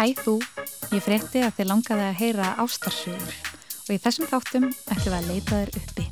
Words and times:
Hæ 0.00 0.14
þú, 0.16 0.32
ég 0.96 1.02
frétti 1.04 1.42
að 1.44 1.58
þið 1.58 1.66
langaði 1.68 2.04
að 2.06 2.14
heyra 2.22 2.52
ástarsögur 2.62 3.34
og 3.82 3.90
í 3.92 3.98
þessum 4.00 4.30
þáttum 4.30 4.64
ætlum 4.70 5.02
við 5.04 5.16
að 5.18 5.28
leita 5.28 5.58
þér 5.58 5.72
uppi. 5.76 6.06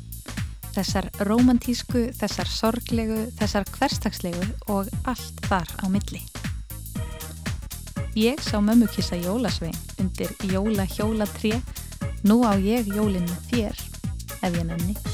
Þessar 0.75 1.07
romantísku, 1.25 2.03
þessar 2.19 2.51
sorglegu, 2.53 3.17
þessar 3.39 3.65
hverstagslegu 3.73 4.45
og 4.69 4.93
allt 5.09 5.41
þar 5.49 5.73
á 5.81 5.85
milli. 5.89 6.21
Ég 8.13 8.37
sá 8.45 8.59
mömmu 8.61 8.93
kissa 8.93 9.17
jólasvein 9.17 9.81
undir 9.97 10.37
jóla 10.53 10.85
hjóla 10.85 11.25
3. 11.41 11.57
Nú 12.29 12.43
á 12.45 12.53
ég 12.61 12.93
jólinn 12.93 13.25
með 13.25 13.49
þér, 13.49 13.87
ef 14.37 14.51
ég 14.53 14.69
nenni. 14.69 15.08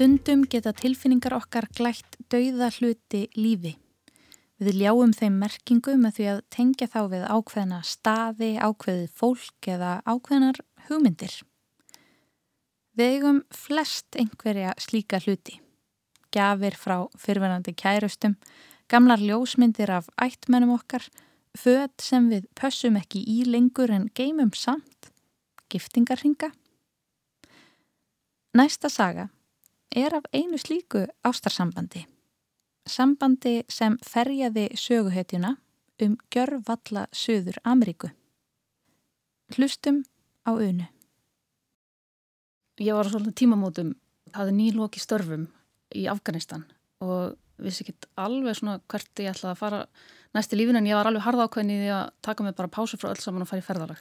Stundum 0.00 0.46
geta 0.48 0.70
tilfinningar 0.72 1.34
okkar 1.36 1.66
glætt 1.76 2.14
dauða 2.32 2.70
hluti 2.72 3.26
lífi. 3.36 3.74
Við 4.56 4.78
ljáum 4.80 5.10
þeim 5.12 5.34
merkingu 5.42 5.92
með 6.00 6.14
því 6.16 6.28
að 6.32 6.38
tengja 6.56 6.86
þá 6.88 7.00
við 7.12 7.24
ákveðna 7.28 7.80
staði, 7.84 8.48
ákveðið 8.56 9.10
fólk 9.18 9.66
eða 9.68 9.90
ákveðnar 10.08 10.62
hugmyndir. 10.86 11.34
Við 12.96 13.12
eigum 13.18 13.42
flest 13.52 14.16
einhverja 14.16 14.72
slíka 14.80 15.20
hluti. 15.20 15.58
Gjafir 16.32 16.78
frá 16.80 16.94
fyrfinandi 17.20 17.74
kærustum, 17.76 18.38
gamlar 18.88 19.20
ljósmyndir 19.20 19.92
af 19.98 20.08
ættmennum 20.16 20.72
okkar, 20.78 21.04
född 21.52 22.00
sem 22.00 22.30
við 22.32 22.46
pössum 22.56 22.96
ekki 22.96 23.20
í 23.20 23.42
lengur 23.44 23.92
en 23.92 24.08
geymum 24.16 24.54
samt, 24.56 25.12
giftingarhinga. 25.68 26.48
Næsta 28.56 28.88
saga 28.88 29.28
er 29.96 30.14
af 30.14 30.24
einu 30.32 30.58
slíku 30.58 31.06
ástarsambandi. 31.24 32.06
Sambandi 32.86 33.62
sem 33.68 33.98
ferjaði 34.06 34.68
söguhetjuna 34.78 35.56
um 36.02 36.16
gjörvalla 36.32 37.06
Suður 37.12 37.58
Ameríku. 37.64 38.10
Hlustum 39.54 40.04
á 40.46 40.50
unu. 40.54 40.86
Ég 42.80 42.96
var 42.96 43.10
svolítið 43.10 43.36
tímamótum, 43.42 43.90
hafði 44.32 44.54
nýloki 44.56 45.02
störfum 45.02 45.50
í 45.92 46.06
Afganistan 46.08 46.64
og 47.04 47.36
vissi 47.60 47.84
ekki 47.84 48.08
alveg 48.16 48.56
svona 48.56 48.78
hvert 48.88 49.20
ég 49.20 49.34
ætlaði 49.34 49.52
að 49.52 49.60
fara 49.60 49.82
næst 50.32 50.54
í 50.54 50.60
lífin 50.60 50.78
en 50.80 50.88
ég 50.88 50.96
var 50.96 51.10
alveg 51.10 51.26
harða 51.26 51.50
ákveðin 51.50 51.74
í 51.74 51.82
því 51.82 51.92
að 51.98 52.14
taka 52.24 52.46
mig 52.46 52.56
bara 52.56 52.72
pásu 52.72 52.96
frá 52.96 53.10
öll 53.10 53.20
saman 53.20 53.44
og 53.44 53.50
fara 53.50 53.60
í 53.60 53.66
ferðalag. 53.66 54.00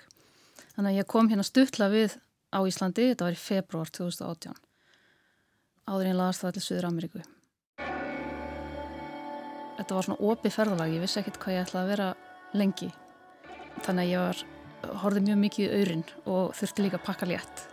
Þannig 0.77 0.93
að 0.93 0.99
ég 1.01 1.11
kom 1.11 1.27
hérna 1.27 1.43
stuttla 1.43 1.89
við 1.91 2.15
á 2.55 2.59
Íslandi, 2.63 3.11
þetta 3.11 3.27
var 3.27 3.35
í 3.35 3.41
februar 3.41 3.91
2018 3.91 4.68
áður 5.89 6.11
en 6.11 6.19
laðast 6.19 6.45
það 6.45 6.55
til 6.55 6.63
Suður 6.65 6.87
Ameríku. 6.89 7.25
Þetta 9.79 9.95
var 9.95 10.05
svona 10.05 10.29
opið 10.29 10.55
ferðalag, 10.55 10.93
ég 10.93 11.03
vissi 11.03 11.19
ekkert 11.21 11.39
hvað 11.41 11.55
ég 11.55 11.65
ætlaði 11.65 11.83
að 11.85 11.91
vera 11.93 12.07
lengi. 12.59 12.89
Þannig 13.85 14.03
að 14.03 14.11
ég 14.11 14.23
var, 14.25 14.41
horfið 15.03 15.27
mjög 15.27 15.39
mikið 15.43 15.65
í 15.65 15.69
auðrin 15.79 16.05
og 16.33 16.55
þurfti 16.59 16.85
líka 16.85 16.99
að 16.99 17.05
pakka 17.07 17.29
létt. 17.29 17.63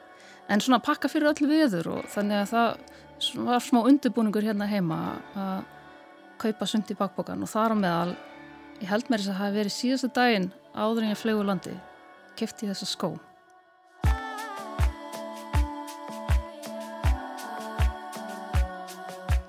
En 0.47 0.63
svona 0.63 0.79
að 0.79 0.87
pakka 0.87 1.11
fyrir 1.11 1.33
öllu 1.33 1.51
viður 1.51 1.91
og 1.97 2.07
þannig 2.13 2.45
að 2.45 2.53
það 2.53 3.43
var 3.49 3.65
smá 3.65 3.81
undirbúningur 3.83 4.47
hérna 4.47 4.69
heima 4.71 5.01
að 5.35 5.65
kaupa 6.43 6.69
sund 6.69 6.91
í 6.93 6.99
bakbokan 6.99 7.43
og 7.43 7.51
þar 7.51 7.75
á 7.75 7.77
meðal, 7.81 8.17
ég 8.83 8.91
held 8.93 9.11
mér 9.11 9.23
þess 9.23 9.33
að 9.33 9.39
það 9.39 9.47
hef 9.47 9.57
verið 9.57 9.77
síðastu 9.77 10.11
daginn 10.15 10.51
áður 10.77 11.03
en 11.03 11.15
ég 11.15 11.21
flög 11.21 11.41
úr 11.41 11.49
landi, 11.51 11.75
kefti 12.39 12.69
þessa 12.69 12.89
skó. 12.91 13.11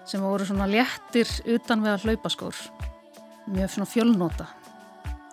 Sem 0.08 0.24
voru 0.24 0.48
svona 0.48 0.70
léttir 0.70 1.30
utan 1.46 1.84
við 1.84 1.94
að 1.94 2.08
hlaupa 2.08 2.32
skór 2.32 2.62
mjög 3.48 3.74
svona 3.74 3.90
fjölnóta 3.92 4.48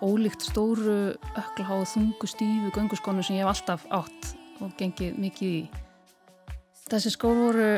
ólíkt 0.03 0.43
stóru 0.49 1.15
öklaháðu 1.37 1.85
þungu 1.93 2.27
stífu 2.27 2.71
gönguskónu 2.75 3.23
sem 3.23 3.37
ég 3.37 3.45
hef 3.45 3.53
alltaf 3.53 3.85
átt 3.93 4.33
og 4.63 4.73
gengið 4.79 5.15
mikið 5.19 5.53
í. 5.55 5.61
Þessi 6.89 7.13
skór 7.15 7.37
voru 7.39 7.69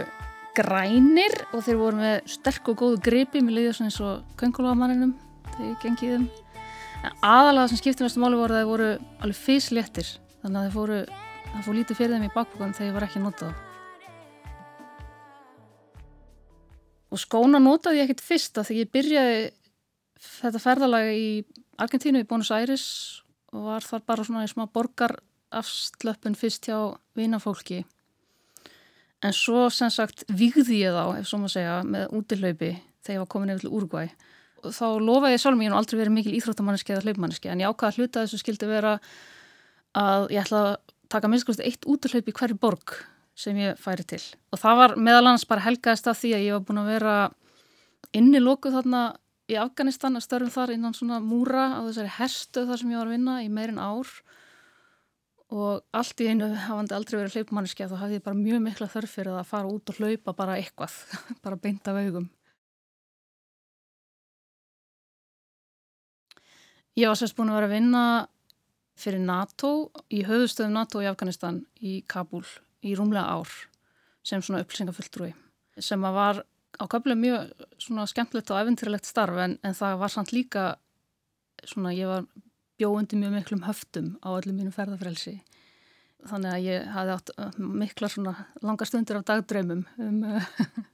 grænir 0.57 1.35
og 1.53 1.63
þeir 1.65 1.79
voru 1.79 2.01
með 2.01 2.17
sterk 2.33 2.71
og 2.71 2.81
góðu 2.81 2.99
gripi 3.05 3.43
með 3.45 3.59
liðjast 3.59 3.85
eins 3.85 3.99
og 4.03 4.25
köngulagamanninum 4.39 5.13
þegar 5.53 5.69
ég 5.69 5.79
gengið 5.85 6.15
þeim. 6.15 6.27
En 7.05 7.15
aðalega 7.21 7.71
sem 7.71 7.81
skiptir 7.81 8.07
mestu 8.07 8.23
máli 8.23 8.39
voru 8.39 8.55
að 8.55 8.61
þeir 8.63 8.71
voru 8.71 8.91
alveg 9.21 9.41
fysléttir 9.43 10.11
þannig 10.41 10.59
að 10.59 10.67
þeir 10.67 10.77
fóru 10.79 10.99
það 11.47 11.65
fór 11.67 11.79
lítið 11.79 12.01
fyrir 12.01 12.15
þeim 12.15 12.27
í 12.27 12.33
bakbúkan 12.33 12.77
þegar 12.77 12.89
ég 12.89 12.97
var 12.97 13.07
ekki 13.07 13.23
notað 13.23 13.66
og 17.11 17.21
skóna 17.21 17.61
notaði 17.63 18.01
ég 18.01 18.07
ekkert 18.07 18.25
fyrsta 18.25 18.65
þegar 18.67 18.81
ég 18.81 18.93
byrjaði 18.95 19.37
þetta 20.27 20.63
ferðalega 20.63 21.13
í 21.13 21.27
Argentínu 21.77 22.23
í 22.23 22.27
Buenos 22.27 22.51
Aires 22.51 22.87
og 23.53 23.67
var 23.69 23.85
þar 23.85 24.03
bara 24.09 24.25
svona 24.27 24.47
í 24.47 24.51
smá 24.51 24.65
borgarafslöpun 24.73 26.35
fyrst 26.37 26.67
hjá 26.67 26.79
vinafólki. 27.17 27.83
En 29.23 29.33
svo 29.33 29.67
sem 29.73 29.89
sagt 29.93 30.25
vigði 30.29 30.83
ég 30.83 30.93
þá, 30.93 31.19
ef 31.21 31.29
svo 31.29 31.39
maður 31.41 31.55
segja, 31.55 31.77
með 31.85 32.17
útilaupi 32.17 32.71
þegar 33.05 33.15
ég 33.15 33.23
var 33.23 33.31
komin 33.31 33.53
yfir 33.53 33.65
til 33.65 33.77
Uruguay 33.77 34.11
og 34.65 34.73
þá 34.73 34.85
lofaði 35.01 35.35
ég 35.35 35.41
sjálf 35.43 35.59
mér 35.59 35.73
og 35.73 35.81
aldrei 35.81 35.99
verið 36.01 36.15
mikil 36.15 36.35
íþróttamanniski 36.37 36.93
eða 36.93 37.03
hlaupamanniski 37.05 37.51
en 37.51 37.61
ég 37.61 37.71
ákvaði 37.71 37.93
að 37.93 37.99
hluta 38.01 38.23
þessu 38.23 38.39
skildi 38.41 38.69
vera 38.69 38.93
að 39.97 40.25
ég 40.33 40.41
ætla 40.43 40.63
að 40.63 40.73
taka 41.13 41.31
minnskvæmst 41.31 41.63
eitt 41.63 41.87
útilaupi 41.89 42.33
hverju 42.35 42.57
borg 42.61 42.95
sem 43.37 43.57
ég 43.61 43.77
færi 43.77 44.05
til. 44.07 44.21
Og 44.51 44.61
það 44.61 44.79
var 44.81 44.95
meðal 44.97 45.27
annars 45.27 45.45
bara 45.49 45.65
helgaðist 45.67 46.09
af 46.09 46.17
því 46.17 46.33
að 46.33 46.45
ég 46.47 46.57
var 46.57 46.65
búin 46.65 46.81
að 46.81 46.91
vera 46.95 47.15
inni 48.17 48.41
lókuð 48.41 48.79
þarna 48.79 49.01
í 49.47 49.57
Afganistan 49.61 50.17
að 50.17 50.25
störfum 50.25 50.53
þar 50.53 50.73
innan 50.75 50.95
svona 50.97 51.19
múra 51.23 51.67
á 51.77 51.79
þessari 51.85 52.15
herstu 52.17 52.65
þar 52.67 52.81
sem 52.81 52.91
ég 52.91 52.99
var 52.99 53.09
að 53.09 53.15
vinna 53.15 53.37
í 53.45 53.51
meirinn 53.53 53.81
ár. 53.81 54.09
Og 55.53 55.83
allt 55.95 56.23
í 56.23 56.27
einu 56.27 56.49
hafandi 56.49 56.97
aldrei 56.97 57.21
verið 57.21 57.37
hlaupumanniski 57.37 57.87
þá 57.87 57.95
hafði 58.01 58.17
ég 58.17 58.25
bara 58.25 58.39
mjög 58.41 58.63
mikla 58.65 58.89
þörf 58.91 59.13
fyrir 59.15 59.37
að 59.37 59.51
fara 59.53 59.71
út 59.71 59.93
og 59.93 60.01
hlaupa 60.01 60.33
bara 60.35 60.57
eitthvað, 60.59 60.97
bara 61.45 61.61
beint 61.61 61.87
af 61.87 62.01
augum. 62.01 62.27
Ég 66.97 67.05
var 67.05 67.19
sérst 67.19 67.37
búin 67.37 67.53
að 67.53 67.61
vera 67.61 67.69
að 67.69 67.75
vinna 67.77 68.05
fyrir 68.97 69.21
NATO 69.21 69.91
í 70.09 70.23
höfustöðum 70.25 70.73
NATO 70.73 71.03
í 71.05 71.07
Afganistan 71.07 71.61
í 71.77 71.99
Kabul 72.09 72.41
í 72.87 72.95
rúmlega 72.97 73.37
ár 73.37 73.51
sem 74.27 74.43
svona 74.43 74.63
upplýsingafulltrúi 74.63 75.33
sem 75.77 76.03
að 76.07 76.17
var 76.17 76.41
á 76.77 76.83
köflum 76.89 77.21
mjög 77.21 77.67
svona 77.81 78.07
skemmtilegt 78.09 78.51
og 78.53 78.61
eventýralegt 78.61 79.07
starf 79.09 79.39
en, 79.41 79.57
en 79.63 79.77
það 79.77 79.99
var 80.01 80.13
samt 80.13 80.33
líka 80.35 80.65
svona 81.65 81.93
ég 81.95 82.09
var 82.09 82.27
bjóðundi 82.77 83.19
mjög 83.19 83.35
miklum 83.37 83.65
höftum 83.65 84.15
á 84.21 84.29
öllum 84.37 84.59
mínum 84.59 84.75
ferðarfrelsi 84.75 85.39
þannig 86.27 86.53
að 86.53 86.65
ég 86.65 86.87
hafði 86.93 87.15
átt 87.15 87.31
uh, 87.37 87.59
mikla 87.81 88.09
svona 88.11 88.33
langa 88.65 88.87
stundir 88.89 89.19
af 89.19 89.27
dagdraumum 89.27 89.83
um, 90.01 90.23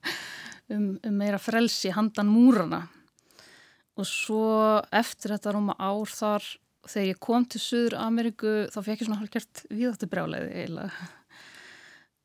um, 0.73 0.89
um 0.99 1.15
meira 1.19 1.39
frelsi 1.41 1.93
handan 1.95 2.31
múrana 2.31 2.83
og 3.99 4.07
svo 4.09 4.43
eftir 4.93 5.35
þetta 5.35 5.55
rúma 5.55 5.75
ár 5.77 6.11
þar 6.11 6.47
þegar 6.89 7.09
ég 7.11 7.19
kom 7.23 7.45
til 7.47 7.61
Suður 7.63 7.97
Ameríku 8.01 8.53
þá 8.73 8.79
fekk 8.79 9.03
ég 9.03 9.07
svona 9.07 9.19
halvkjört 9.21 9.65
viðáttu 9.71 10.09
brjáleiði 10.11 10.55
eiginlega 10.63 11.11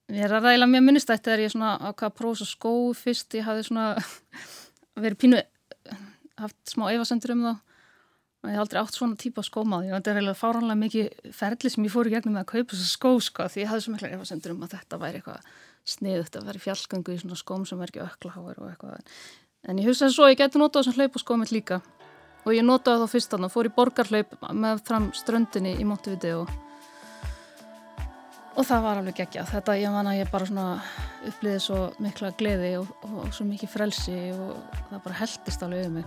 Ég 0.09 0.25
er 0.25 0.33
að 0.33 0.47
ræðila 0.47 0.69
mjög 0.73 0.85
minnistætt 0.87 1.25
þegar 1.27 1.45
ég 1.45 1.53
svona 1.53 1.75
ákvaða 1.77 2.09
að 2.09 2.19
prófa 2.19 2.49
skó 2.49 2.75
fyrst, 2.97 3.35
ég 3.37 3.45
hafði 3.45 3.67
svona 3.69 3.89
verið 5.05 5.19
pínu, 5.21 5.41
haft 6.41 6.59
smá 6.73 6.87
efasendur 6.95 7.35
um 7.35 7.43
það 7.49 7.57
og 8.39 8.49
ég 8.49 8.55
haf 8.55 8.65
aldrei 8.65 8.81
átt 8.81 8.97
svona 8.97 9.19
típa 9.19 9.43
skómaði 9.43 9.91
og 9.91 9.99
þetta 9.99 10.13
er 10.13 10.21
eiginlega 10.21 10.39
fáránlega 10.39 10.79
mikið 10.79 11.33
ferli 11.35 11.73
sem 11.75 11.85
ég 11.85 11.93
fór 11.93 12.09
í 12.09 12.13
gegnum 12.15 12.37
með 12.39 12.45
að 12.45 12.51
kaupa 12.53 12.77
þessa 12.77 12.93
skó 12.93 13.11
sko 13.27 13.49
því 13.51 13.65
ég 13.65 13.73
hafði 13.73 13.85
svo 13.85 13.95
mikla 13.95 14.11
efasendur 14.15 14.55
um 14.55 14.63
að 14.65 14.77
þetta 14.77 15.01
væri 15.03 15.21
eitthvað 15.21 15.51
sniðut 15.89 16.39
að 16.39 16.49
vera 16.49 16.61
í 16.61 16.63
fjallgangu 16.63 17.15
í 17.15 17.19
svona 17.23 17.39
skóm 17.41 17.67
sem 17.69 17.83
er 17.83 17.93
ekki 17.93 18.05
öklaháður 18.05 18.63
og 18.63 18.71
eitthvað. 18.71 19.19
En 19.69 19.81
ég 19.81 19.89
hugsaði 19.91 20.15
svo 20.15 20.27
að 20.27 20.33
ég 20.35 20.41
geti 20.43 20.61
notað 20.61 20.87
þessum 20.87 21.03
hlaupaskómið 21.03 21.55
líka. 21.57 21.81
Og 22.47 22.55
ég 22.55 22.65
notaði 22.65 23.03
þá 23.03 23.13
fyrst 23.15 23.35
þannig 23.35 23.51
að 23.51 23.57
fór 23.57 23.69
í 23.69 23.75
borgarhlaup 23.77 24.37
með 24.55 24.83
fram 24.87 25.11
ströndinni 25.17 25.75
í 25.77 25.87
Montevideo 25.89 26.47
og 28.59 28.67
það 28.67 28.81
var 28.83 28.99
alveg 28.99 29.21
geggja 29.21 29.45
þetta 29.47 29.77
ég 29.79 29.93
man 29.95 30.09
að 30.11 30.19
ég 30.19 30.33
bara 30.33 30.49
svona 30.49 30.67
upplýði 31.29 31.61
svo 31.63 31.79
mikla 32.03 32.33
gleði 32.41 32.73
og, 32.81 32.91
og, 33.07 33.15
og 33.25 33.31
svo 33.37 33.47
mikið 33.47 33.71
frelsi 33.71 34.19
og 34.35 34.57
það 34.89 35.05
bara 35.07 35.21
heldist 35.23 35.65
alveg 35.67 35.87
um 35.87 36.01
mig 36.01 36.07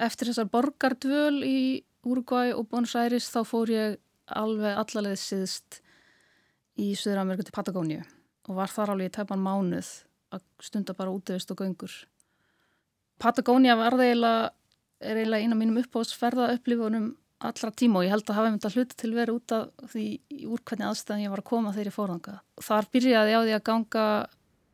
eftir 0.00 0.30
þessar 0.30 0.50
borgardvöl 0.52 1.42
í 1.46 1.60
Uruguay 2.06 2.54
og 2.56 2.68
Buenos 2.70 2.96
Aires 2.96 3.28
þá 3.32 3.42
fór 3.48 3.72
ég 3.72 3.98
alveg 4.30 4.78
allalegð 4.78 5.20
síðst 5.20 5.80
í 6.80 6.92
Suður-Amerika 6.96 7.46
til 7.46 7.56
Patagóniu 7.56 8.00
og 8.48 8.56
var 8.56 8.72
þar 8.72 8.94
alveg 8.94 9.10
í 9.10 9.14
tæpan 9.18 9.42
mánuð 9.42 9.90
að 10.34 10.44
stunda 10.62 10.94
bara 10.96 11.12
útvist 11.12 11.50
og 11.52 11.60
göngur. 11.60 11.92
Patagónia 13.20 13.76
var 13.76 13.98
eiginlega, 13.98 14.52
er 15.02 15.18
eiginlega 15.20 15.44
eina 15.44 15.58
mínum 15.58 15.80
uppáðsferða 15.82 16.54
upplifunum 16.56 17.10
allra 17.40 17.70
tíma 17.72 18.00
og 18.00 18.06
ég 18.06 18.12
held 18.14 18.28
að 18.28 18.36
hafa 18.36 18.50
myndið 18.52 18.68
að 18.68 18.76
hluta 18.76 18.98
til 19.00 19.10
verið 19.16 19.38
út 19.38 19.54
af 19.56 19.92
því 19.92 20.04
úr 20.44 20.60
hvernig 20.60 20.88
aðstæðan 20.90 21.24
ég 21.24 21.32
var 21.32 21.42
að 21.42 21.50
koma 21.50 21.72
ég 21.76 21.94
fórðanga. 21.94 22.36
Þar 22.60 22.88
byrjaði 22.94 23.32
ég 23.32 23.40
á 23.40 23.44
því 23.44 23.54
að 23.56 23.66
ganga 23.68 24.04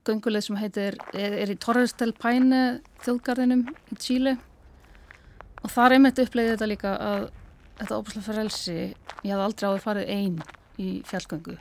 gönguleið 0.07 0.47
sem 0.47 0.59
heitir, 0.61 0.99
er, 1.15 1.33
er 1.43 1.51
í 1.51 1.59
Torres 1.59 1.95
del 1.99 2.13
Paine 2.15 2.61
þjóðgarðinum 3.03 3.65
í 3.67 3.99
Chile 4.03 4.37
og 5.67 5.73
þar 5.75 5.97
einmitt 5.97 6.21
uppleiði 6.23 6.53
þetta 6.53 6.69
líka 6.71 6.93
að 7.03 7.25
þetta 7.81 7.97
óbúslega 7.99 8.27
frelsi 8.29 8.77
ég 8.77 9.33
hafði 9.33 9.47
aldrei 9.49 9.67
áður 9.67 9.83
farið 9.83 10.13
einn 10.15 10.37
í 10.79 10.89
fjallgöngu. 11.09 11.57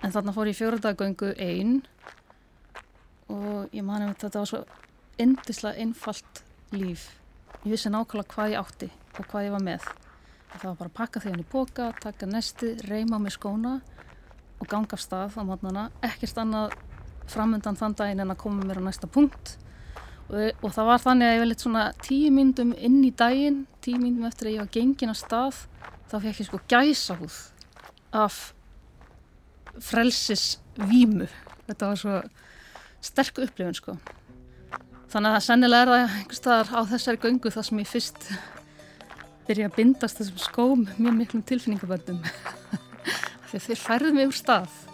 En 0.00 0.14
þarna 0.14 0.34
fór 0.34 0.50
ég 0.50 0.58
fjórundagöngu 0.58 1.30
einn 1.38 1.76
og 3.30 3.70
ég 3.76 3.86
mani 3.86 4.08
að 4.08 4.16
þetta 4.24 4.42
var 4.42 4.50
svo 4.50 4.62
endislega 5.22 5.84
einfalt 5.84 6.42
líf. 6.74 7.06
Ég 7.62 7.76
vissi 7.76 7.92
nákvæmlega 7.92 8.34
hvað 8.34 8.54
ég 8.56 8.64
átti 8.64 8.90
og 8.90 9.30
hvað 9.30 9.46
ég 9.46 9.54
var 9.54 9.64
með. 9.68 9.88
Og 10.50 10.56
það 10.56 10.68
var 10.72 10.78
bara 10.82 10.90
að 10.90 10.98
pakka 10.98 11.22
því 11.22 11.34
hann 11.34 11.44
í 11.44 11.48
boka 11.54 11.88
taka 12.02 12.26
nesti, 12.26 12.74
reyma 12.90 13.22
með 13.22 13.36
skóna 13.36 13.78
og 14.58 14.68
ganga 14.68 14.96
af 14.98 15.04
stað 15.04 15.38
á 15.38 15.42
mótnana 15.46 15.88
ekkert 16.02 16.42
annað 16.42 16.74
framöndan 17.30 17.78
þann 17.78 17.94
daginn 18.00 18.24
en 18.24 18.34
að 18.34 18.42
koma 18.42 18.66
mér 18.66 18.82
á 18.82 18.88
næsta 18.90 19.06
punkt 19.06 19.54
og, 20.30 20.62
og 20.62 20.74
það 20.74 20.88
var 20.90 21.02
þannig 21.02 21.26
að 21.26 21.34
ég 21.34 21.42
var 21.42 21.50
litt 21.50 21.64
svona 21.64 21.84
tíu 22.04 22.30
myndum 22.34 22.70
inn 22.78 23.00
í 23.06 23.10
daginn, 23.16 23.64
tíu 23.82 23.98
myndum 23.98 24.28
eftir 24.28 24.50
að 24.50 24.54
ég 24.54 24.64
var 24.64 24.72
gengin 24.76 25.12
að 25.12 25.20
stað 25.24 25.58
þá 26.10 26.16
fekk 26.16 26.42
ég 26.42 26.48
sko 26.48 26.60
gæsa 26.70 27.16
húð 27.18 27.38
af 28.20 28.38
frelsisvímu. 29.90 31.28
Þetta 31.68 31.90
var 31.90 32.00
svo 32.00 32.16
sterk 33.04 33.38
upplifun 33.44 33.78
sko. 33.78 33.96
Þannig 35.10 35.36
að 35.36 35.46
sennilega 35.46 35.82
er 35.82 35.90
það 35.90 36.16
einhvers 36.18 36.40
staðar 36.40 36.72
á 36.74 36.80
þessari 36.90 37.22
göngu 37.24 37.50
þar 37.54 37.66
sem 37.66 37.82
ég 37.82 37.90
fyrst 37.90 38.28
byrja 39.48 39.70
að 39.70 39.78
bindast 39.78 40.20
þessum 40.20 40.42
skóm 40.42 40.84
mjög 40.98 41.16
miklum 41.16 41.46
tilfinningaböndum. 41.46 42.20
Að 43.50 43.64
þeir 43.64 43.80
færðu 43.82 44.12
mig 44.14 44.28
úr 44.30 44.36
stað 44.38 44.89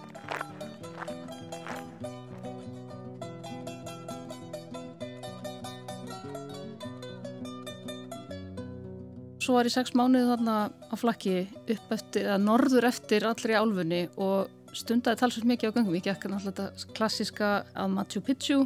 Svo 9.47 9.55
var 9.55 9.69
ég 9.69 9.77
sex 9.77 9.93
mánuði 9.95 10.27
þarna 10.27 10.55
á 10.91 10.95
flakki 10.99 11.33
upp 11.71 11.91
eftir, 11.95 12.25
eða 12.27 12.39
norður 12.43 12.89
eftir 12.89 13.23
allri 13.29 13.55
álfunni 13.55 14.01
og 14.19 14.73
stundaði 14.75 15.21
talsveit 15.21 15.47
mikið 15.47 15.71
á 15.71 15.75
gangum. 15.77 15.95
Ég 15.95 16.03
gekk 16.09 16.25
náttúrulega 16.27 16.65
þetta 16.73 16.95
klassiska 16.97 17.51
að 17.79 17.93
Machu 17.95 18.23
Picchu. 18.27 18.57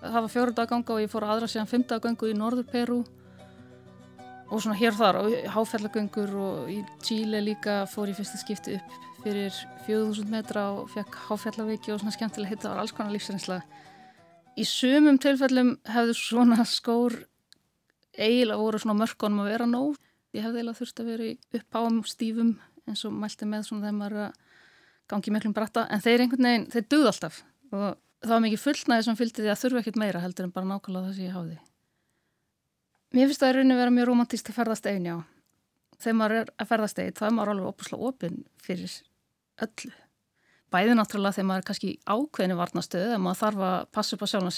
Það 0.00 0.16
var 0.16 0.32
fjóru 0.32 0.54
dag 0.56 0.70
ganga 0.70 0.94
og 0.94 1.02
ég 1.04 1.12
fór 1.12 1.26
aðra 1.26 1.50
síðan 1.52 1.68
fymta 1.68 1.98
gangu 2.00 2.30
í 2.30 2.36
norður 2.38 2.64
Peru 2.70 2.96
og 4.46 4.62
svona 4.64 4.78
hér 4.80 4.94
og 4.94 5.02
þar 5.02 5.18
og 5.20 5.36
háfjallagöngur 5.52 6.32
og 6.46 6.72
í 6.72 6.78
Chile 7.04 7.44
líka 7.44 7.76
fór 7.92 8.08
ég 8.08 8.16
fyrsta 8.16 8.40
skipti 8.40 8.78
upp 8.78 9.20
fyrir 9.20 9.52
4000 9.84 10.32
metra 10.32 10.64
og 10.78 10.88
fekk 10.96 11.20
háfjallaveiki 11.26 11.92
og 11.92 12.00
svona 12.00 12.16
skemmtilega 12.16 12.54
hitt. 12.54 12.64
Það 12.64 12.72
var 12.72 12.82
alls 12.86 12.96
konar 12.96 13.12
lífsreynsla. 13.12 13.60
Í 14.56 14.64
sumum 14.64 15.20
tilfellum 15.20 15.76
hefðu 15.92 16.16
svona 16.22 16.64
skór 16.64 17.20
eiginlega 18.16 18.64
voru 18.64 18.80
svona 18.80 19.02
mörkunum 19.04 19.44
að 19.44 19.52
vera 19.52 19.68
nóg 19.68 20.00
ég 20.36 20.44
hefði 20.44 20.62
eiginlega 20.62 20.80
þurft 20.80 21.02
að 21.02 21.12
vera 21.12 21.28
í 21.28 21.36
uppáum 21.58 22.00
stífum 22.06 22.56
eins 22.86 23.04
og 23.08 23.14
mælti 23.16 23.48
með 23.48 23.68
svona 23.68 23.86
þegar 23.86 23.98
maður 24.00 24.18
gangi 25.10 25.32
miklum 25.34 25.54
bratta. 25.56 25.86
En 25.90 26.02
þeir 26.02 26.24
einhvern 26.24 26.48
veginn, 26.48 26.68
þeir 26.72 26.86
duð 26.92 27.08
alltaf. 27.10 27.40
Og 27.72 27.86
það 28.22 28.34
var 28.34 28.44
mikið 28.44 28.62
fullnæði 28.62 29.06
sem 29.06 29.18
fylgdi 29.18 29.44
því 29.44 29.50
að 29.52 29.62
þurfa 29.62 29.82
ekkert 29.82 29.98
meira 30.02 30.22
heldur 30.22 30.46
en 30.46 30.54
bara 30.54 30.68
nákvæmlega 30.70 31.08
það 31.08 31.16
sem 31.18 31.26
ég 31.26 31.36
háði 31.36 31.56
Mér 33.14 33.30
finnst 33.30 33.42
það 33.42 33.52
í 33.52 33.54
rauninni 33.56 33.74
að 33.76 33.80
vera 33.80 33.92
mjög 33.94 34.08
romantíst 34.10 34.48
að 34.50 34.56
ferðast 34.56 34.88
einn, 34.90 35.04
já. 35.06 35.16
Þegar 36.02 36.16
maður 36.18 36.34
er 36.40 36.48
að 36.60 36.68
ferðast 36.72 36.98
einn, 37.00 37.14
þá 37.16 37.22
er 37.26 37.34
maður 37.36 37.52
alveg 37.52 37.68
opuslega 37.70 38.08
opinn 38.10 38.40
fyrir 38.60 38.96
öllu. 39.64 39.92
Bæði 40.74 40.96
náttúrulega 40.98 41.36
þegar 41.36 41.48
maður 41.48 41.62
er 41.62 41.68
kannski 41.70 41.92
ákveðinu 42.02 42.56
varnastöðu 42.58 43.06
þegar 43.06 43.22
maður 43.24 43.40
þarf 43.40 43.60
að 43.68 43.76
passa 43.94 44.16
upp 44.16 44.24
á 44.26 44.30
sjálfna 44.32 44.52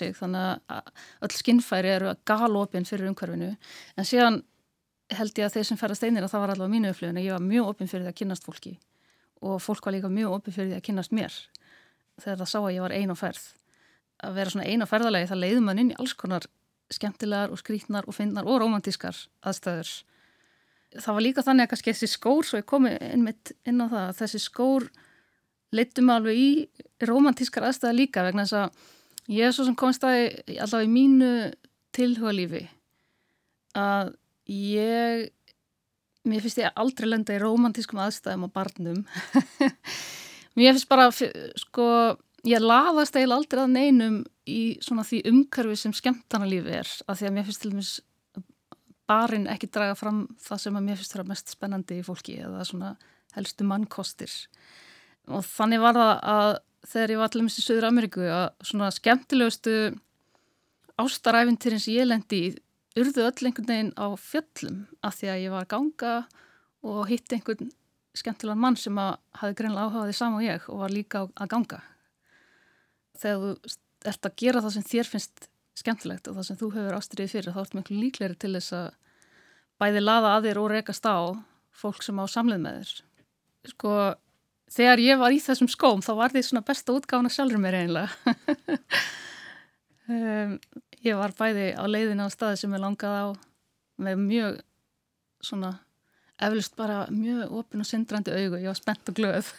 held 5.17 5.39
ég 5.41 5.47
að 5.47 5.57
þeir 5.57 5.69
sem 5.71 5.81
ferðast 5.81 6.05
einir 6.05 6.27
að 6.27 6.33
það 6.35 6.43
var 6.43 6.53
allavega 6.55 6.75
mínu 6.75 6.91
upplifin 6.93 7.21
að 7.21 7.27
ég 7.29 7.37
var 7.37 7.45
mjög 7.45 7.71
opinn 7.73 7.91
fyrir 7.91 8.05
því 8.05 8.13
að 8.13 8.19
kynast 8.21 8.45
fólki. 8.45 8.75
Og 9.41 9.63
fólk 9.63 9.87
var 9.87 9.95
líka 9.95 10.11
mjög 10.13 10.35
opinn 10.37 10.57
fyrir 10.57 10.71
því 10.73 10.79
að 10.79 10.85
kynast 10.89 11.15
mér. 11.17 11.39
Þegar 12.19 12.41
það 12.43 12.51
sá 12.53 12.59
að 12.61 12.75
ég 12.75 12.85
var 12.85 12.95
ein 12.97 13.15
á 13.15 13.17
ferð. 13.17 13.47
Að 14.19 14.39
vera 14.41 14.53
svona 14.53 14.69
ein 14.69 14.85
á 14.85 14.91
ferðalegi 14.91 15.31
það 15.31 15.43
leiði 15.45 15.65
mann 15.65 15.83
inn 15.83 15.93
í 15.95 15.99
alls 16.03 16.15
konar 16.19 16.49
skemmtilegar 16.93 17.53
og 17.53 17.61
skrítnar 17.61 18.09
og 18.09 18.17
finnar 18.17 18.49
og 18.49 18.61
romantískar 18.63 19.17
aðstæður. 19.47 19.93
Það 20.99 21.17
var 21.19 21.25
líka 21.25 21.45
þannig 21.45 21.67
að 21.67 21.73
kannski 21.73 21.93
þessi 21.93 22.11
skór 22.15 22.49
svo 22.49 22.61
ég 22.61 22.69
komi 22.69 22.95
innmitt 23.13 23.53
inn 23.69 23.81
á 23.85 23.87
það 23.87 24.05
að 24.05 24.21
þessi 24.23 24.41
skór 24.43 24.89
leittum 25.77 26.13
alveg 26.13 26.41
í 26.41 26.51
romantískar 27.05 27.69
aðstæða 27.69 27.97
líka 27.97 28.25
vegna 28.25 28.47
þess 28.49 28.57
að 28.63 29.35
ég 29.37 29.49
er 29.49 29.55
svo 29.55 29.69
sem 29.69 29.77
komst 29.79 30.07
að 30.09 30.23
allavega 30.57 30.89
í 30.89 30.95
mínu 30.95 31.33
tilhuga 31.95 32.33
lífi 32.33 32.65
að 33.77 34.15
Ég, 34.49 35.29
mér 36.25 36.45
finnst 36.45 36.61
ég 36.63 36.81
aldrei 36.81 37.09
lenda 37.11 37.37
í 37.37 37.43
romantískum 37.43 38.01
aðstæðum 38.01 38.49
á 38.49 38.55
barnum. 38.55 39.03
mér 40.59 40.73
finnst 40.73 40.89
bara, 40.89 41.11
sko, 41.13 41.89
ég 42.49 42.65
laðast 42.65 43.17
eiginlega 43.19 43.43
aldrei 43.43 43.65
að 43.65 43.75
neinum 43.75 44.21
í 44.49 44.79
svona 44.85 45.05
því 45.05 45.23
umkarfi 45.33 45.77
sem 45.77 45.97
skemmtana 45.97 46.49
lífi 46.49 46.79
er. 46.81 46.93
Af 47.07 47.21
því 47.21 47.29
að 47.29 47.35
mér 47.37 47.49
finnst 47.49 47.65
til 47.65 47.73
dæmis 47.75 47.93
barinn 49.09 49.49
ekki 49.49 49.71
draga 49.73 49.97
fram 49.97 50.25
það 50.43 50.65
sem 50.65 50.79
að 50.79 50.87
mér 50.87 51.01
finnst 51.01 51.15
það 51.17 51.31
mest 51.33 51.53
spennandi 51.55 52.01
í 52.01 52.07
fólki 52.07 52.39
eða 52.45 52.65
svona 52.69 52.95
helstu 53.37 53.67
mannkostir. 53.69 54.33
Og 55.29 55.45
þannig 55.45 55.83
var 55.83 55.97
það 55.97 56.15
að 56.33 56.53
þegar 56.89 57.13
ég 57.13 57.21
var 57.21 57.31
allir 57.31 57.47
mest 57.47 57.61
í 57.61 57.65
Söður 57.65 57.89
Ameríku 57.89 58.25
að 58.25 58.47
svona 58.65 58.89
skemmtilegustu 58.95 59.77
ástaræfintirinn 60.99 61.83
sem 61.83 61.99
ég 61.99 62.09
lendi 62.09 62.41
í 62.47 62.55
urðu 63.03 63.25
öll 63.27 63.49
einhvern 63.49 63.69
veginn 63.69 63.93
á 63.99 64.07
fjöllum 64.21 64.79
af 65.05 65.19
því 65.19 65.31
að 65.33 65.43
ég 65.45 65.55
var 65.55 65.67
að 65.67 65.73
ganga 65.75 66.15
og 66.89 67.03
hitti 67.11 67.37
einhvern 67.39 67.71
skemmtilegan 68.19 68.63
mann 68.63 68.79
sem 68.79 68.99
að 68.99 69.17
hafi 69.41 69.57
greinlega 69.59 69.89
áhugaði 69.89 70.17
saman 70.17 70.41
og 70.41 70.47
ég 70.47 70.69
og 70.73 70.83
var 70.83 70.95
líka 70.95 71.25
að 71.29 71.51
ganga. 71.53 71.81
Þegar 73.19 73.43
þú 73.43 73.75
ert 74.13 74.29
að 74.29 74.39
gera 74.43 74.63
það 74.65 74.75
sem 74.77 74.87
þér 74.93 75.11
finnst 75.13 75.49
skemmtilegt 75.79 76.31
og 76.31 76.39
það 76.39 76.49
sem 76.49 76.59
þú 76.59 76.71
hefur 76.75 76.97
ástriðið 76.99 77.35
fyrir 77.35 77.55
þá 77.55 77.61
ertu 77.63 77.79
miklu 77.79 77.99
líkleri 77.99 78.39
til 78.39 78.55
þess 78.57 78.75
að 78.79 78.89
bæði 79.79 80.03
laða 80.03 80.33
að 80.37 80.49
þér 80.49 80.63
og 80.63 80.73
rekast 80.73 81.07
á 81.07 81.19
fólk 81.79 82.03
sem 82.03 82.19
á 82.19 82.25
samlið 82.31 82.65
með 82.65 82.81
þér. 82.81 82.95
Sko, 83.73 83.93
þegar 84.75 85.05
ég 85.05 85.21
var 85.21 85.35
í 85.35 85.41
þessum 85.43 85.71
skóm 85.71 86.03
þá 86.03 86.13
var 86.19 86.35
því 86.35 86.45
svona 86.47 86.67
besta 86.67 86.95
útgáfna 86.97 87.31
sjálfur 87.33 87.63
mér 87.63 87.79
einlega. 87.83 88.09
um, 90.09 90.59
Ég 91.07 91.15
var 91.19 91.31
bæði 91.39 91.67
á 91.79 91.85
leiðinu 91.87 92.27
á 92.27 92.29
staði 92.33 92.57
sem 92.63 92.75
ég 92.75 92.83
langaði 92.83 93.19
á 93.23 93.27
með 94.03 94.15
mjög 94.23 94.53
svona 95.45 95.71
eflust 96.39 96.77
bara 96.79 97.07
mjög 97.11 97.53
opin 97.61 97.83
og 97.83 97.89
syndrandi 97.89 98.31
augu. 98.35 98.57
Ég 98.59 98.71
var 98.71 98.79
spennt 98.79 99.11
og 99.11 99.15
glöð. 99.19 99.47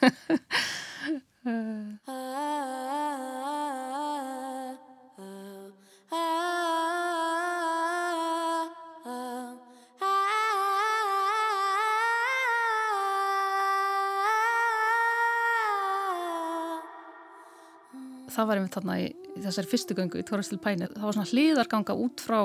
það 18.36 18.50
var 18.50 18.60
einmitt 18.60 18.78
þarna 18.78 19.00
í, 19.02 19.10
í 19.36 19.42
þessari 19.44 19.72
fyrstu 19.72 19.98
göngu 19.98 20.22
í 20.22 20.28
Tóristil 20.28 20.60
Pæni. 20.62 20.90
Það 20.94 21.08
var 21.08 21.18
svona 21.18 21.32
hlýðarganga 21.32 21.98
út 22.06 22.24
frá 22.24 22.40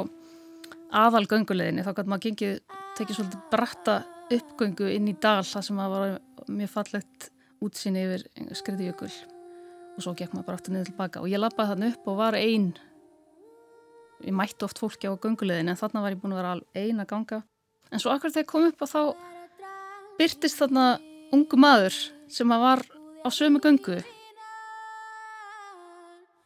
aðal 0.94 1.24
gönguleginni. 1.30 1.84
Þá 1.84 1.92
gæti 1.94 2.12
maður 2.12 2.26
gengið, 2.28 2.58
tekið 2.98 3.18
svolítið 3.18 3.46
bratta 3.52 4.00
uppgöngu 4.32 4.88
inn 4.94 5.10
í 5.10 5.16
dal 5.20 5.42
það 5.44 5.66
sem 5.68 5.80
var 5.80 6.18
mjög 6.48 6.72
fallegt 6.72 7.30
útsinni 7.64 8.04
yfir 8.06 8.24
skriðjökul 8.56 9.10
og 9.94 10.02
svo 10.02 10.14
gekk 10.16 10.34
maður 10.34 10.48
bara 10.48 10.58
aftur 10.58 10.74
niður 10.74 10.90
tilbaka 10.90 11.22
og 11.22 11.30
ég 11.30 11.40
lappaði 11.40 11.72
þarna 11.72 11.90
upp 11.92 12.08
og 12.10 12.18
var 12.18 12.38
einn 12.38 12.72
ég 14.24 14.34
mætti 14.36 14.66
oft 14.66 14.80
fólki 14.80 15.10
á 15.10 15.14
göngulegin 15.14 15.70
en 15.70 15.78
þarna 15.78 16.02
var 16.04 16.14
ég 16.14 16.22
búin 16.22 16.34
að 16.34 16.42
vera 16.42 16.54
eina 16.74 17.06
ganga 17.08 17.42
en 17.90 18.02
svo 18.02 18.14
akkur 18.14 18.32
þegar 18.32 18.46
ég 18.46 18.50
kom 18.50 18.68
upp 18.70 18.84
og 18.84 18.90
þá 18.90 19.00
byrtist 20.18 20.60
þarna 20.62 20.86
ungu 21.34 21.60
maður 21.60 21.98
sem 22.32 22.54
að 22.54 22.64
var 22.64 22.84
á 23.24 23.28
sömu 23.34 23.62
göngu 23.62 24.00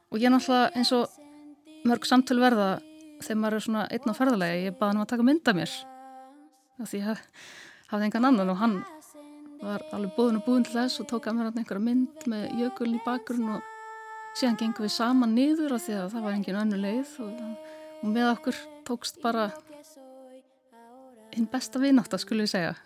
og 0.09 0.21
ég 0.23 0.33
náttúrulega 0.33 0.73
eins 0.79 0.93
og 0.97 1.17
mörg 1.89 2.07
samtöl 2.09 2.41
verða 2.41 2.69
þegar 3.23 3.41
maður 3.43 3.57
er 3.59 3.65
svona 3.65 3.87
einn 3.93 4.13
á 4.13 4.19
ferðarlega 4.19 4.61
ég 4.65 4.77
baði 4.79 4.95
hann 4.95 5.03
að 5.05 5.11
taka 5.13 5.27
mynda 5.27 5.55
mér. 5.57 5.75
Því 6.79 7.01
að 7.03 7.23
hafði 7.91 8.09
engan 8.09 8.29
annan 8.29 8.53
og 8.53 8.61
hann 8.61 8.77
var 9.59 9.83
alveg 9.93 10.15
búðin 10.17 10.39
og 10.39 10.47
búin 10.47 10.67
til 10.67 10.77
þess 10.77 11.01
og 11.03 11.09
tók 11.11 11.27
að 11.27 11.39
mér 11.39 11.51
einhverja 11.51 11.85
mynd 11.85 12.29
með 12.31 12.45
jökuln 12.61 12.95
í 12.95 13.03
bakgrunn 13.07 13.57
og 13.57 13.73
síðan 14.39 14.59
gengum 14.61 14.87
við 14.87 14.95
saman 14.95 15.35
niður 15.35 15.75
af 15.75 15.87
því 15.87 15.97
að 15.99 16.13
það 16.15 16.27
var 16.27 16.37
engin 16.37 16.61
önnu 16.61 16.79
leið 16.83 17.17
og, 17.25 17.41
og 18.03 18.13
með 18.15 18.31
okkur 18.37 18.61
tókst 18.87 19.19
bara 19.25 19.49
hinn 21.35 21.51
besta 21.51 21.83
vinátt 21.83 22.15
að 22.15 22.23
skulle 22.23 22.47
við 22.47 22.55
segja 22.55 22.77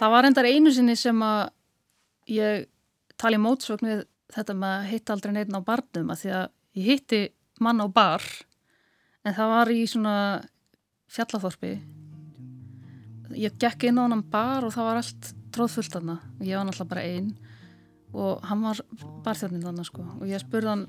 Það 0.00 0.12
var 0.14 0.26
endar 0.30 0.46
einu 0.48 0.70
sinni 0.72 0.94
sem 0.96 1.18
að 1.20 1.40
ég 2.32 2.62
tali 3.20 3.36
mótsvögn 3.36 3.88
við 3.90 3.98
þetta 4.32 4.54
með 4.56 4.76
að 4.78 4.86
hitta 4.94 5.12
aldrei 5.12 5.34
neitt 5.34 5.52
á 5.52 5.60
barnum 5.66 6.12
að 6.14 6.22
því 6.22 6.30
að 6.38 6.46
ég 6.78 6.86
hitti 6.88 7.20
mann 7.60 7.84
á 7.84 7.86
bar 7.92 8.24
en 9.26 9.36
það 9.36 9.52
var 9.52 9.72
í 9.74 9.82
svona 9.90 10.14
fjallathorpi. 11.10 11.74
Ég 13.36 13.60
gekk 13.60 13.90
inn 13.90 14.00
á 14.00 14.06
hann 14.06 14.24
bar 14.32 14.64
og 14.64 14.72
það 14.72 14.88
var 14.88 15.02
allt 15.02 15.30
tróðfullt 15.52 16.00
aðna 16.00 16.16
og 16.38 16.48
ég 16.48 16.56
var 16.56 16.68
náttúrulega 16.70 16.92
bara 16.94 17.04
einn 17.04 17.30
og 18.16 18.48
hann 18.48 18.64
var 18.64 18.80
barþjóðninn 19.26 19.68
aðna 19.68 19.84
sko. 19.84 20.06
Og 20.16 20.26
ég 20.30 20.40
spurði 20.40 20.72
hann 20.72 20.86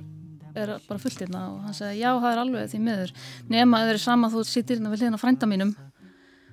er 0.56 0.78
bara 0.88 1.04
fullt 1.04 1.26
aðna 1.28 1.46
og 1.52 1.66
hann 1.68 1.76
segi 1.76 2.00
já 2.00 2.14
það 2.14 2.32
er 2.32 2.44
alveg 2.46 2.72
því 2.72 2.84
miður. 2.88 3.16
Nema 3.52 3.82
að 3.82 3.90
það 3.90 3.96
er 3.98 4.04
sama 4.08 4.32
þú 4.32 4.48
sittir 4.48 4.80
hérna 4.80 4.94
við 4.94 5.04
hliðin 5.04 5.20
á 5.20 5.24
frænda 5.26 5.52
mínum 5.52 5.76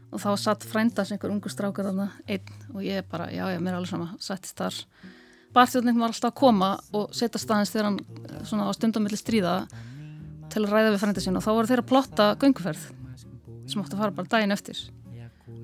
og 0.09 0.23
þá 0.23 0.29
satt 0.41 0.65
frændas 0.67 1.13
einhver 1.13 1.33
ungu 1.33 1.51
strákar 1.53 1.91
þarna 1.91 2.09
einn 2.29 2.53
og 2.75 2.83
ég 2.85 3.07
bara, 3.11 3.29
já, 3.33 3.45
já, 3.53 3.59
mér 3.61 3.75
er 3.75 3.79
alveg 3.81 3.91
sama 3.91 4.11
settist 4.23 4.59
þar. 4.59 4.79
Barþjóðningum 5.57 6.05
var 6.05 6.13
alltaf 6.13 6.33
að 6.33 6.39
koma 6.39 6.71
og 6.97 7.15
setja 7.17 7.41
staðins 7.41 7.73
þegar 7.73 7.89
hann 7.91 7.99
svona 8.49 8.69
á 8.69 8.73
stundamilli 8.77 9.19
stríða 9.19 9.55
til 10.53 10.65
að 10.65 10.73
ræða 10.73 10.93
við 10.95 11.03
frænda 11.03 11.25
sín 11.25 11.41
og 11.41 11.45
þá 11.45 11.51
voru 11.51 11.71
þeir 11.71 11.83
að 11.83 11.91
plotta 11.91 12.29
gönguferð 12.41 12.87
sem 13.69 13.83
átti 13.83 13.97
að 13.97 14.03
fara 14.03 14.17
bara 14.17 14.33
daginn 14.33 14.55
eftir. 14.55 14.81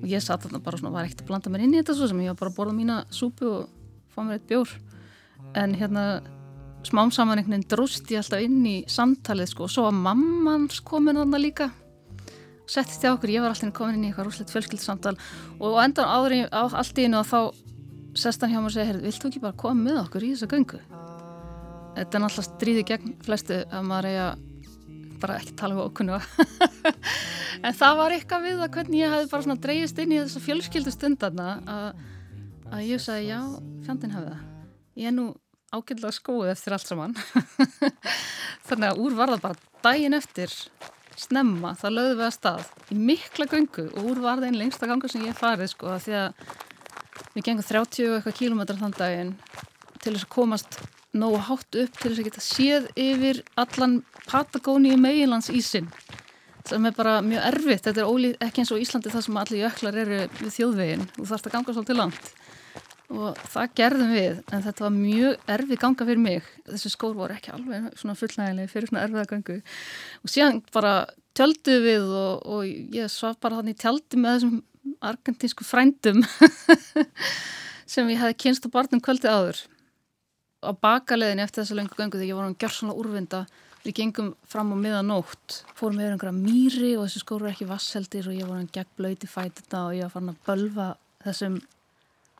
Og 0.01 0.07
ég 0.09 0.21
satt 0.21 0.43
þarna 0.45 0.61
bara 0.65 0.77
svona, 0.77 0.93
var 0.93 1.07
ekkert 1.07 1.23
að 1.23 1.29
blanda 1.31 1.53
mér 1.53 1.65
inn 1.65 1.73
í 1.73 1.79
þetta 1.79 1.95
svo 1.97 2.09
sem 2.09 2.21
ég 2.21 2.33
var 2.33 2.41
bara 2.41 2.53
að 2.53 2.59
borða 2.59 2.77
mína 2.77 2.97
súpu 3.13 3.47
og 3.49 3.69
fá 4.13 4.21
mér 4.21 4.39
eitt 4.39 4.49
bjór. 4.49 4.73
En 5.57 5.73
hérna 5.77 6.05
smám 6.85 7.13
saman 7.13 7.39
einhvern 7.39 7.55
veginn 7.55 7.69
drúst 7.71 8.11
ég 8.13 8.21
alltaf 8.21 8.43
inn 8.45 8.61
í 8.69 8.75
samtalið 8.91 9.49
sko 9.53 9.65
og 9.65 9.73
svo 9.73 9.87
að 9.89 9.97
mammans 10.05 10.81
komin 10.85 11.17
þarna 11.17 11.41
líka 11.41 11.69
settist 12.71 13.03
ég 13.05 13.13
á 13.13 13.15
okkur, 13.15 13.31
ég 13.33 13.43
var 13.43 13.53
alltaf 13.53 13.73
komin 13.75 13.99
inn 13.99 14.07
í 14.07 14.09
eitthvað 14.11 14.29
rúslegt 14.29 14.53
fjölskyldsamtal 14.53 15.15
og 15.59 15.77
endan 15.83 16.09
áður 16.09 16.35
í, 16.37 16.41
á, 16.49 16.63
allt 16.65 16.99
í 16.99 17.05
einu 17.05 17.21
og 17.21 17.29
þá 17.29 17.39
sest 18.15 18.41
hann 18.41 18.53
hjá 18.53 18.59
mér 18.61 18.71
og 18.71 18.75
segir, 18.75 18.99
vilt 19.03 19.21
þú 19.21 19.31
ekki 19.31 19.43
bara 19.43 19.59
koma 19.59 19.85
með 19.89 20.01
okkur 20.05 20.25
í 20.25 20.31
þessa 20.33 20.49
göngu? 20.51 20.81
Þetta 21.95 22.17
er 22.17 22.23
náttúrulega 22.23 22.47
stríði 22.49 22.85
gegn 22.89 23.15
flestu 23.23 23.61
að 23.69 23.87
maður 23.87 24.09
eiga 24.11 24.27
bara 25.21 25.37
ekki 25.39 25.55
tala 25.59 25.77
um 25.77 25.83
okkunna 25.85 26.19
en 27.65 27.77
það 27.77 28.01
var 28.01 28.15
eitthvað 28.15 28.49
við 28.49 28.65
að 28.65 28.73
hvernig 28.75 28.99
ég 28.99 29.13
hefði 29.13 29.31
bara 29.31 29.57
dreyjist 29.67 30.01
inn 30.03 30.15
í 30.15 30.19
þessa 30.23 30.43
fjölskyldu 30.43 30.93
stundarna 30.93 31.47
að, 31.75 32.03
ég 32.83 33.03
sagði, 33.03 33.29
já, 33.31 33.39
fjandin 33.85 34.15
hafi 34.15 34.33
það. 34.33 34.43
Ég 34.95 35.11
er 35.11 35.15
nú 35.15 35.29
ágjörlega 35.75 36.15
skóið 36.15 36.51
eftir 36.53 36.75
allt 36.75 36.89
saman. 36.89 37.15
Þannig 38.67 38.91
að 38.91 39.01
úr 39.05 39.15
var 39.17 39.33
það 39.35 39.45
bara 39.47 39.71
daginn 39.85 40.17
eftir 40.17 40.53
snemma, 41.19 41.73
þá 41.79 41.87
lögðum 41.91 42.19
við 42.19 42.27
að 42.27 42.35
stað 42.35 42.91
í 42.91 42.97
mikla 42.99 43.47
göngu 43.51 43.87
og 43.93 44.09
úr 44.11 44.21
var 44.23 44.41
það 44.41 44.49
einn 44.49 44.59
lengsta 44.59 44.89
ganga 44.89 45.11
sem 45.11 45.25
ég 45.25 45.37
farið 45.37 45.71
sko 45.71 45.93
að 45.93 46.03
því 46.05 46.17
að 46.21 46.51
við 47.35 47.47
gengum 47.47 47.67
30 47.69 48.17
eitthvað 48.17 48.37
kílometrar 48.39 48.81
þann 48.81 48.97
daginn 48.99 49.33
til 50.01 50.13
þess 50.13 50.27
að 50.27 50.33
komast 50.35 50.79
nógu 51.15 51.39
hátt 51.47 51.79
upp 51.81 51.99
til 51.99 52.11
þess 52.11 52.19
að 52.19 52.27
geta 52.29 52.43
séð 52.43 52.89
yfir 52.99 53.41
allan 53.59 54.01
Patagóníu 54.25 54.97
meginlands 54.99 55.51
ísin 55.53 55.87
sem 56.65 56.85
er 56.87 56.95
bara 56.97 57.19
mjög 57.21 57.43
erfitt, 57.45 57.83
þetta 57.85 58.01
er 58.01 58.09
ólíð, 58.09 58.37
ekki 58.41 58.63
eins 58.63 58.71
og 58.73 58.81
Íslandi 58.81 59.11
það 59.13 59.25
sem 59.27 59.37
allir 59.37 59.61
jöklar 59.61 59.99
eru 60.01 60.21
við 60.39 60.53
þjóðvegin 60.55 61.03
og 61.05 61.27
þarfst 61.29 61.49
að 61.49 61.53
ganga 61.53 61.75
svolítið 61.75 61.99
langt 61.99 62.31
og 63.13 63.37
það 63.51 63.73
gerðum 63.77 64.13
við 64.15 64.39
en 64.49 64.63
þetta 64.65 64.85
var 64.85 64.95
mjög 64.95 65.51
erfið 65.55 65.81
ganga 65.81 66.07
fyrir 66.07 66.23
mig. 66.23 66.47
Þessi 66.69 66.91
skór 66.93 67.13
voru 67.17 67.35
ekki 67.35 67.53
alveg 67.53 67.91
svona 67.99 68.17
fullnægileg 68.17 68.71
fyrir 68.71 68.89
svona 68.89 69.03
erfiða 69.05 69.27
gangu 69.29 69.57
og 69.59 70.33
síðan 70.33 70.61
bara 70.73 70.95
tjöldu 71.37 71.77
við 71.83 72.07
og, 72.07 72.47
og 72.47 72.63
ég 72.95 73.11
svaf 73.11 73.37
bara 73.43 73.59
þannig 73.59 73.77
tjaldi 73.81 74.21
með 74.21 74.39
þessum 74.39 74.57
argentínsku 75.05 75.67
frændum 75.67 76.23
sem 77.91 78.09
ég 78.09 78.21
hefði 78.21 78.39
kynst 78.45 78.65
á 78.65 78.73
barnum 78.73 79.03
kvöldi 79.03 79.29
áður. 79.29 79.61
Á 80.65 80.71
bakaleðin 80.73 81.43
eftir 81.43 81.61
þessa 81.61 81.77
lengu 81.77 81.97
gangu 81.99 82.17
þegar 82.17 82.31
ég 82.31 82.39
var 82.39 82.49
hann 82.49 82.59
gjör 82.61 82.73
svona 82.73 82.97
úrvinda 82.97 83.45
við 83.85 83.99
gengum 83.99 84.33
fram 84.49 84.73
á 84.73 84.77
miðanótt 84.81 85.61
fórum 85.77 85.99
yfir 86.01 86.15
einhverja 86.15 86.33
mýri 86.33 86.91
og 86.97 87.05
þessi 87.05 87.21
skór 87.21 87.43
voru 87.43 87.51
ekki 87.51 87.67
vasseldir 87.69 88.29
og 88.31 88.37
ég 88.37 88.49
var 88.49 88.57
hann 88.57 88.71
gegn 88.73 88.93
blöyti 88.97 89.29
fætina 89.29 89.83
og 89.85 89.97
ég 89.97 90.07
var 90.07 90.13
farin 90.15 90.31
að 90.33 90.39
bölva 90.47 90.87
þessum 91.21 91.59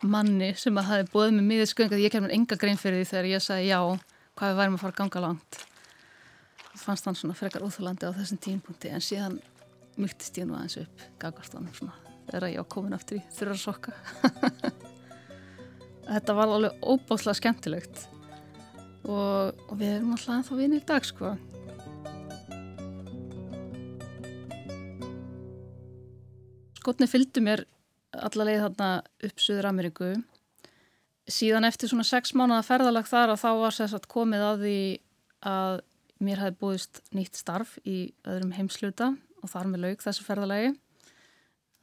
manni 0.03 0.51
sem 0.59 0.75
að 0.77 0.89
hafi 0.89 1.07
bóðið 1.13 1.37
með 1.37 1.47
miðið 1.49 1.69
skönga 1.71 1.95
því 1.95 2.05
ég 2.05 2.13
kemur 2.13 2.33
enga 2.35 2.57
grein 2.59 2.79
fyrir 2.79 3.01
því 3.01 3.09
þegar 3.11 3.29
ég 3.31 3.43
sagði 3.43 3.69
já 3.69 3.79
hvað 4.35 4.51
við 4.51 4.59
værim 4.59 4.75
að 4.75 4.81
fara 4.81 4.93
að 4.93 4.99
ganga 4.99 5.23
langt. 5.23 5.59
Það 6.65 6.81
fannst 6.83 7.05
hann 7.07 7.19
svona 7.19 7.37
frekar 7.39 7.65
úþálandi 7.65 8.09
á 8.09 8.17
þessum 8.17 8.41
tímpunkti 8.43 8.91
en 8.91 9.03
síðan 9.03 9.37
myltist 9.95 10.37
ég 10.41 10.49
nú 10.49 10.57
aðeins 10.57 10.81
upp 10.83 11.05
gagvartanum 11.21 11.71
svona 11.77 11.95
þegar 12.27 12.49
ég 12.51 12.59
á 12.59 12.71
komin 12.75 12.97
aftur 12.97 13.21
í 13.21 13.23
þurra 13.37 13.57
sokka. 13.59 13.95
Þetta 16.09 16.35
var 16.37 16.51
alveg 16.53 16.83
óbáslega 16.83 17.39
skemmtilegt. 17.39 18.03
Og, 19.05 19.53
og 19.69 19.75
við 19.79 19.95
erum 19.95 20.15
alltaf 20.15 20.33
ennþá 20.35 20.57
vinið 20.59 20.81
í 20.81 20.85
dag 20.89 21.05
sko. 21.05 21.35
Skotni 26.81 27.07
fylgdu 27.09 27.41
mér 27.45 27.63
allavega 28.23 28.67
þarna 28.67 28.89
upp 29.27 29.41
Suður 29.43 29.69
Ameríku 29.71 30.13
síðan 31.31 31.65
eftir 31.65 31.89
svona 31.89 32.05
sex 32.05 32.35
mánuða 32.37 32.63
ferðalag 32.65 33.07
þar 33.09 33.33
að 33.33 33.41
þá 33.41 33.49
var 33.61 33.75
sérsagt 33.75 34.07
komið 34.11 34.45
að 34.45 34.63
því 34.65 34.79
að 35.49 35.79
mér 36.25 36.41
hefði 36.41 36.59
búist 36.61 37.01
nýtt 37.15 37.39
starf 37.39 37.75
í 37.83 37.97
öðrum 38.29 38.53
heimsluta 38.55 39.11
og 39.41 39.51
þar 39.51 39.71
með 39.71 39.83
laug 39.85 40.05
þessu 40.05 40.25
ferðalagi. 40.25 40.75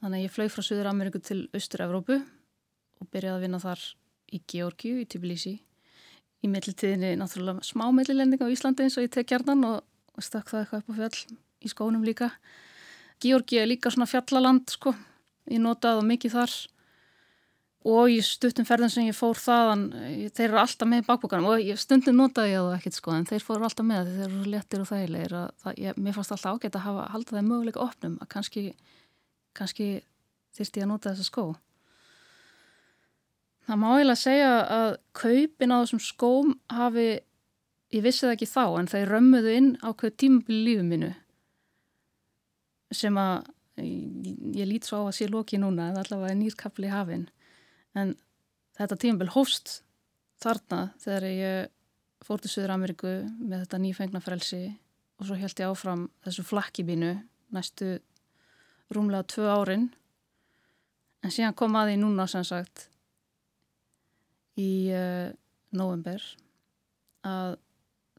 Þannig 0.03 0.17
að 0.19 0.25
ég 0.25 0.33
flög 0.35 0.51
frá 0.51 0.65
Suður 0.65 0.89
Ameríku 0.91 1.21
til 1.23 1.43
Östur-Evrópu 1.55 2.17
og 2.19 3.11
byrjaði 3.11 3.37
að 3.37 3.45
vinna 3.45 3.61
þar 3.63 3.85
í 4.33 4.41
Georgiu 4.49 5.03
í 5.03 5.07
Tbilisi. 5.07 5.53
Í 6.43 6.49
millitíðinni 6.51 7.13
náttúrulega 7.19 7.63
smá 7.63 7.85
millilending 7.95 8.41
á 8.43 8.51
Íslandi 8.51 8.83
eins 8.83 8.97
og 8.99 9.05
ég 9.05 9.13
tek 9.15 9.31
hjarnan 9.31 9.63
og, 9.67 9.79
og 10.15 10.25
stakk 10.25 10.51
það 10.51 10.63
eitthvað 10.63 10.83
upp 10.83 10.91
á 10.91 10.99
fjall 10.99 11.37
í 11.63 11.71
skónum 11.71 12.03
líka. 12.03 12.33
Georgi 13.23 13.61
er 13.61 13.69
líka 13.69 13.91
svona 13.93 14.09
fjallaland 14.09 14.71
sko 14.73 14.91
ég 15.51 15.59
notaði 15.63 15.99
það 15.99 16.07
mikið 16.11 16.37
þar. 16.37 16.55
Og 17.93 18.13
í 18.13 18.19
stuttum 18.23 18.67
ferðin 18.67 18.91
sem 18.93 19.07
ég 19.09 19.17
fór 19.17 19.35
þaðan 19.35 19.81
þeir 20.31 20.45
eru 20.45 20.59
alltaf 20.61 20.87
með 20.87 21.01
bakbúkanum 21.09 21.49
og 21.51 21.63
ég, 21.65 21.79
stundin 21.81 22.15
notaði 22.15 22.53
ég 22.53 22.63
það 22.63 22.75
ekkert 22.77 22.95
sko 22.95 23.11
en 23.11 23.27
þeir 23.27 23.43
fóru 23.43 23.67
alltaf 23.67 23.87
með 23.89 24.11
þeir 24.13 24.23
eru 24.29 24.53
lettir 24.53 24.83
og 24.85 24.87
þægilegir 24.87 25.35
það, 25.35 25.81
ég, 25.83 25.99
mér 25.99 26.15
fannst 26.15 26.31
alltaf 26.31 26.55
ágætt 26.55 26.77
að 26.79 26.85
hafa, 26.85 27.09
halda 27.11 27.35
það 27.35 27.49
möguleika 27.49 27.83
opnum 27.83 28.15
að 28.23 28.29
kannski, 28.37 28.63
kannski 29.59 29.89
þyrst 30.55 30.79
ég 30.79 30.87
að 30.87 30.91
nota 30.93 31.11
þessa 31.11 31.27
skó. 31.27 31.45
Það 33.67 33.79
má 33.79 33.89
eiginlega 33.89 34.21
segja 34.21 34.55
að 34.77 34.89
kaupin 35.19 35.75
á 35.75 35.77
þessum 35.81 36.03
skóm 36.03 36.55
hafi 36.71 37.07
ég 37.93 38.03
vissi 38.03 38.25
það 38.25 38.35
ekki 38.35 38.49
þá 38.49 38.63
en 38.79 38.89
þeir 38.91 39.11
römmuðu 39.11 39.57
inn 39.57 39.69
á 39.83 39.89
hvað 39.91 40.17
tímabili 40.23 40.63
lífið 40.67 40.87
minu 40.89 41.11
sem 42.93 43.17
að 43.17 43.51
ég 43.81 44.67
lít 44.69 44.85
svo 44.85 45.01
á 45.01 45.09
að 45.09 45.15
sé 45.17 45.27
loki 45.29 45.57
núna 45.57 45.89
en 45.89 45.97
allavega 46.01 46.33
er 46.33 46.39
nýrkapli 46.39 46.91
hafinn. 46.91 47.25
En 47.97 48.13
þetta 48.77 48.99
tímabil 49.01 49.31
hófst 49.33 49.81
þarna 50.43 50.93
þegar 51.01 51.27
ég 51.29 51.71
fór 52.23 52.41
til 52.43 52.51
Suður 52.53 52.75
Ameríku 52.75 53.13
með 53.39 53.65
þetta 53.65 53.81
nýfengna 53.81 54.21
frelsi 54.23 54.63
og 55.19 55.27
svo 55.27 55.37
held 55.39 55.59
ég 55.59 55.73
áfram 55.73 56.07
þessu 56.25 56.45
flakkibínu 56.47 57.11
næstu 57.53 57.97
rúmlega 58.93 59.27
tvö 59.33 59.49
árin. 59.49 59.89
En 61.23 61.33
síðan 61.33 61.57
kom 61.57 61.75
að 61.79 61.93
því 61.93 61.99
núna 62.01 62.27
sem 62.29 62.45
sagt 62.45 62.87
í 64.59 64.93
uh, 64.93 65.33
november 65.73 66.21
að 67.25 67.57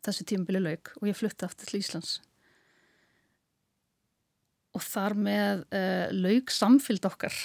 þessu 0.05 0.27
tímabili 0.29 0.63
lauk 0.63 0.95
og 1.01 1.09
ég 1.09 1.19
flutti 1.19 1.47
aftur 1.47 1.69
til 1.69 1.81
Íslands 1.81 2.19
og 4.75 4.83
þar 4.83 5.15
með 5.15 5.63
uh, 5.71 6.09
lauk 6.11 6.51
samfylgd 6.51 7.07
okkar. 7.07 7.37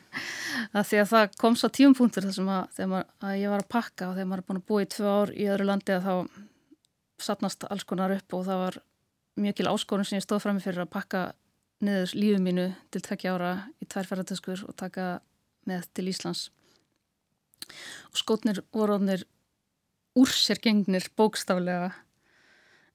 Að 0.76 0.88
því 0.88 1.00
að 1.02 1.10
það 1.12 1.36
kom 1.40 1.58
svo 1.60 1.70
tíumpunktur 1.76 2.24
þessum 2.24 2.48
að, 2.54 2.80
maður, 2.88 3.12
að 3.20 3.36
ég 3.42 3.52
var 3.52 3.64
að 3.64 3.70
pakka 3.74 4.08
og 4.08 4.16
þegar 4.16 4.30
maður 4.30 4.42
er 4.42 4.48
búin 4.48 4.60
að 4.60 4.66
búa 4.70 4.84
í 4.84 4.90
tvö 4.94 5.12
ár 5.12 5.32
í 5.34 5.48
öðru 5.52 5.68
landi 5.68 5.96
að 5.96 6.08
þá 6.08 6.14
sapnast 7.24 7.66
alls 7.68 7.86
konar 7.88 8.14
upp 8.14 8.36
og 8.36 8.46
það 8.48 8.62
var 8.62 8.78
mjög 9.44 9.68
áskorun 9.70 10.08
sem 10.08 10.18
ég 10.18 10.24
stóð 10.24 10.44
fram 10.44 10.58
með 10.58 10.68
fyrir 10.68 10.84
að 10.84 10.92
pakka 10.94 11.22
niður 11.84 12.14
lífið 12.16 12.42
mínu 12.46 12.66
til 12.94 13.02
tvekkja 13.04 13.34
ára 13.36 13.52
í 13.82 13.88
tværferðartöskur 13.90 14.64
og 14.68 14.76
taka 14.80 15.08
með 15.68 15.88
til 15.96 16.08
Íslands. 16.08 16.48
Og 18.12 18.20
skótnir 18.20 18.62
voru 18.72 18.96
orðnir 18.96 19.24
úr 20.16 20.30
sér 20.30 20.60
gengnir 20.62 21.06
bókstaflega 21.18 21.92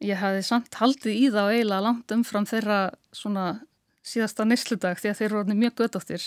ég 0.03 0.19
hafði 0.19 0.45
samt 0.47 0.79
haldið 0.79 1.17
í 1.17 1.25
og 1.31 1.51
eiginlega 1.51 1.85
langt 1.85 2.13
umfram 2.15 2.47
þeirra 2.49 2.79
svona 3.15 3.47
síðasta 4.05 4.45
nýsludag 4.47 5.01
því 5.01 5.11
að 5.11 5.19
þeir 5.19 5.35
eru 5.35 5.57
mjög 5.59 5.75
gödóttir 5.81 6.23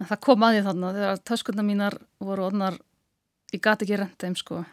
en 0.00 0.08
það 0.08 0.22
kom 0.26 0.46
að 0.46 0.56
því 0.56 0.64
þannig 0.68 0.96
þegar 0.98 1.22
töskundar 1.30 1.68
mínar 1.68 1.98
voru 2.22 2.48
orðnar 2.48 2.80
ég 3.52 3.62
gati 3.62 3.86
ekki 3.86 4.00
rent 4.00 4.18
þeim 4.18 4.38
sko. 4.38 4.64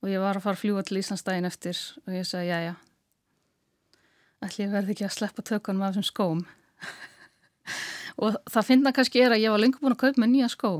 Og 0.00 0.08
ég 0.08 0.20
var 0.20 0.38
að 0.38 0.46
fara 0.46 0.56
að 0.56 0.62
fljúa 0.62 0.84
til 0.84 1.00
Íslandsdægin 1.00 1.48
eftir 1.48 1.80
og 2.06 2.14
ég 2.14 2.28
sagði 2.28 2.52
já 2.52 2.60
já 2.68 2.74
ætli 4.44 4.64
ég 4.64 4.72
verði 4.72 4.94
ekki 4.94 5.06
að 5.06 5.16
sleppa 5.16 5.44
tökunum 5.44 5.84
af 5.84 5.94
þessum 5.94 6.08
skóm. 6.08 6.40
Og 8.24 8.36
það 8.50 8.68
finna 8.68 8.92
kannski 8.96 9.22
er 9.22 9.34
að 9.34 9.44
ég 9.44 9.52
var 9.52 9.62
lengur 9.62 9.84
búin 9.84 9.96
að 9.96 10.02
kaupa 10.04 10.22
með 10.22 10.32
nýja 10.34 10.48
skó. 10.52 10.72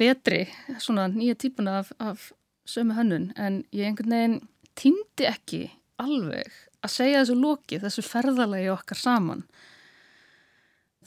Betri, 0.00 0.44
svona 0.82 1.06
nýja 1.12 1.36
típuna 1.40 1.78
af, 1.82 1.92
af 2.00 2.30
sömu 2.68 2.96
hönnun. 2.96 3.30
En 3.36 3.62
ég 3.72 3.88
einhvern 3.88 4.16
veginn 4.16 4.38
týndi 4.76 5.28
ekki 5.28 5.62
alveg 6.02 6.52
að 6.84 6.92
segja 6.92 7.22
þessu 7.22 7.36
lóki, 7.40 7.80
þessu 7.82 8.04
ferðalagi 8.06 8.68
okkar 8.72 9.00
saman. 9.00 9.42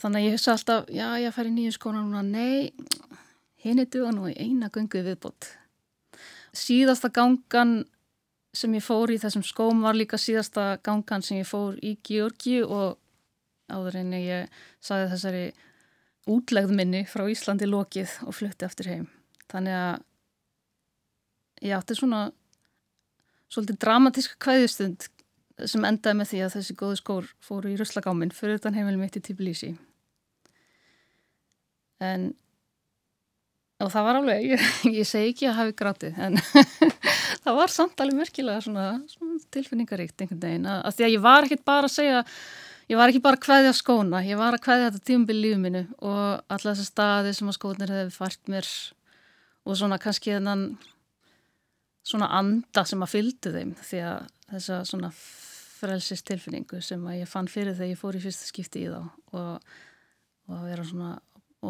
Þannig 0.00 0.20
að 0.20 0.26
ég 0.26 0.36
hugsa 0.36 0.52
alltaf, 0.56 0.90
já, 0.92 1.06
ég 1.20 1.34
fær 1.36 1.48
í 1.48 1.54
nýju 1.54 1.76
skóna 1.76 2.02
núna, 2.02 2.22
nei, 2.24 2.72
henni 3.64 3.86
duða 3.86 4.14
nú 4.16 4.28
í 4.30 4.36
eina 4.40 4.70
gungu 4.72 5.02
viðbót. 5.04 5.50
Síðasta 6.56 7.10
gangan 7.14 7.84
sem 8.56 8.72
ég 8.74 8.82
fór 8.82 9.12
í 9.12 9.18
þessum 9.22 9.44
skóm 9.46 9.84
var 9.84 9.94
líka 9.94 10.18
síðasta 10.18 10.80
gangan 10.82 11.22
sem 11.22 11.42
ég 11.42 11.48
fór 11.48 11.76
í 11.84 11.94
Georgi 12.06 12.62
og 12.64 12.98
áður 13.70 14.00
en 14.00 14.14
ég 14.18 14.62
saði 14.82 15.10
þessari 15.12 15.44
útlegð 16.30 16.74
minni 16.74 17.04
frá 17.08 17.28
Íslandi 17.30 17.68
lókið 17.68 18.16
og 18.26 18.34
flutti 18.36 18.66
aftur 18.66 18.90
heim. 18.90 19.06
Þannig 19.52 19.76
að 19.76 20.02
ég 21.68 21.76
átti 21.76 21.96
svona 21.98 22.30
svolítið 23.50 23.80
dramatíska 23.84 24.38
kvæðustund 24.42 25.08
sem 25.68 25.84
endaði 25.84 26.20
með 26.20 26.30
því 26.30 26.42
að 26.44 26.54
þessi 26.56 26.76
góðu 26.78 26.98
skór 27.00 27.30
fóru 27.44 27.72
í 27.72 27.78
ruslagáminn 27.78 28.32
fyrir 28.34 28.60
utan 28.60 28.76
heimilum 28.76 29.02
eitt 29.04 29.18
í 29.20 29.24
Tbilisi. 29.24 29.74
En 32.00 32.30
og 33.80 33.88
það 33.92 34.06
var 34.06 34.18
alveg, 34.20 34.48
ég, 34.54 34.64
ég 35.00 35.08
segi 35.08 35.34
ekki 35.34 35.50
að 35.50 35.60
hafi 35.60 35.76
grátið 35.76 36.18
en 36.20 36.40
það 37.44 37.60
var 37.60 37.72
samt 37.72 38.00
alveg 38.02 38.22
merkilega 38.22 38.64
svona, 38.64 38.88
svona 39.08 39.38
tilfinningaríkt 39.52 40.20
einhvern 40.20 40.42
veginn. 40.44 40.68
Að, 40.68 40.82
að 40.88 40.98
því 40.98 41.06
að 41.06 41.14
ég 41.14 41.24
var 41.24 41.48
ekkit 41.48 41.64
bara 41.68 41.88
að 41.88 41.96
segja 41.96 42.24
ég 42.90 42.98
var 42.98 43.12
ekki 43.12 43.22
bara 43.22 43.38
að 43.38 43.44
kvæðja 43.46 43.74
skóna 43.78 44.22
ég 44.26 44.40
var 44.40 44.56
að 44.56 44.64
kvæðja 44.64 44.88
þetta 44.88 45.08
tímbil 45.10 45.36
lífið 45.38 45.60
minu 45.62 45.82
og 46.02 46.22
alla 46.50 46.72
þessar 46.72 46.88
staði 46.88 47.34
sem 47.36 47.50
að 47.50 47.56
skónir 47.58 47.92
hefði 47.94 48.16
fært 48.16 48.50
mér 48.50 48.70
og 49.64 49.78
svona 49.78 50.00
kannski 50.02 50.34
þennan 50.34 50.64
svona 52.10 52.30
anda 52.38 52.84
sem 52.88 53.02
að 53.04 53.14
fylgdu 53.14 53.52
þeim 53.54 53.72
því 53.78 54.02
að 54.08 54.26
þessa 54.50 54.80
svona 54.88 55.10
frelsist 55.80 56.26
tilfinningu 56.28 56.80
sem 56.84 57.04
að 57.08 57.22
ég 57.22 57.30
fann 57.30 57.48
fyrir 57.48 57.76
þegar 57.76 57.92
ég 57.94 58.00
fór 58.00 58.18
í 58.18 58.22
fyrsta 58.22 58.48
skipti 58.48 58.84
í 58.84 58.90
þá 58.90 59.00
og, 59.00 59.70
og 60.50 60.56
að 60.58 60.66
vera 60.68 60.86
svona 60.86 61.12